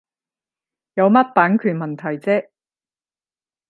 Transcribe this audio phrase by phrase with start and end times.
[0.95, 2.49] 有乜版權問題啫